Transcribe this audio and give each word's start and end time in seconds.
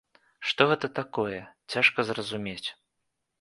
Што 0.51 0.61
гэта 0.71 0.89
такое, 0.99 1.39
цяжка 1.75 2.07
зразумець. 2.09 2.69